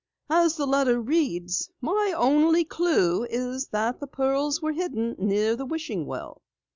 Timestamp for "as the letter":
0.31-0.99